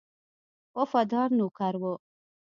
[0.77, 1.93] وفادار نوکر وو.